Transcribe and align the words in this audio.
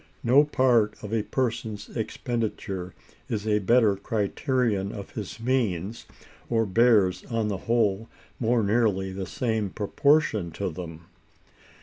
No 0.23 0.43
part 0.43 0.95
of 1.03 1.13
a 1.13 1.21
person's 1.21 1.87
expenditure 1.95 2.95
is 3.29 3.45
a 3.45 3.59
better 3.59 3.95
criterion 3.95 4.91
of 4.91 5.11
his 5.11 5.39
means, 5.39 6.07
or 6.49 6.65
bears, 6.65 7.23
on 7.25 7.49
the 7.49 7.57
whole, 7.69 8.09
more 8.39 8.63
nearly 8.63 9.11
the 9.13 9.27
same 9.27 9.69
proportion 9.69 10.49
to 10.53 10.71
them. 10.71 11.05